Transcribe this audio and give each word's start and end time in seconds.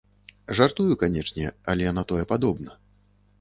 Жартую, 0.59 0.87
канечне, 1.03 1.51
але 1.75 1.93
на 1.99 2.03
тое 2.13 2.23
падобна. 2.33 2.71